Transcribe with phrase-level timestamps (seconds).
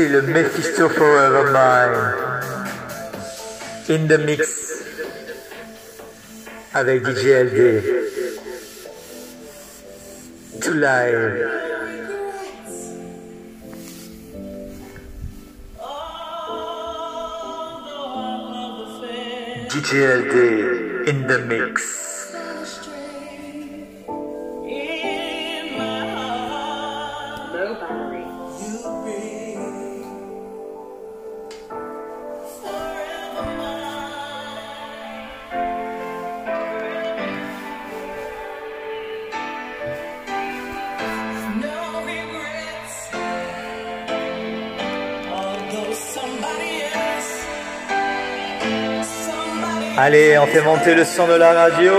[0.00, 2.40] C'est le Mephisto Forever Mine.
[3.90, 4.82] In the mix.
[6.72, 7.82] Avec DJ LD.
[10.62, 11.50] To live.
[19.68, 22.00] DJ LD in the mix.
[49.98, 51.92] Allez, on fait monter le son de la radio.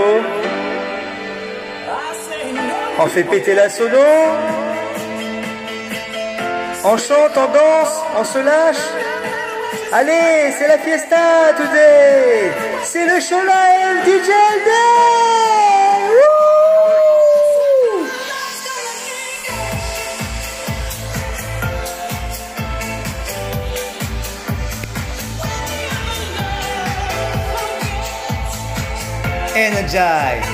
[2.98, 3.98] On fait péter la sono.
[6.84, 8.86] On chante, on danse, on se lâche.
[9.92, 11.16] Allez, c'est la fiesta
[11.56, 12.50] today.
[12.82, 14.30] C'est le show live DJ
[29.54, 30.48] Energize.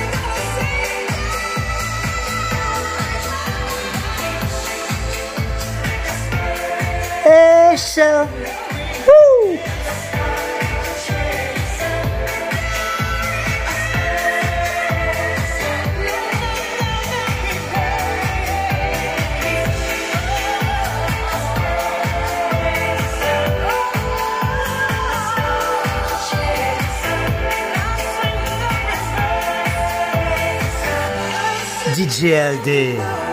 [7.24, 8.26] Eso.
[8.26, 8.67] Woo.
[31.94, 33.27] DJ LD.